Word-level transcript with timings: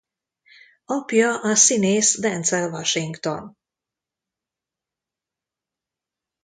Apja 0.85 1.41
a 1.41 1.55
színész 1.55 2.19
Denzel 2.19 2.71
Washington. 2.71 3.57